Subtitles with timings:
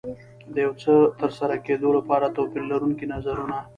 [0.53, 3.57] د یو څه ترسره کېدو لپاره توپير لرونکي نظرونه.